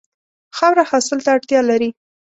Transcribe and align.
خاوره 0.57 0.83
حاصل 0.89 1.19
ته 1.25 1.29
اړتیا 1.35 1.59
لري. 1.69 1.89